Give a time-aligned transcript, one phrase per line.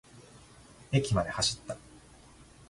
[0.91, 1.77] 駅まで走った。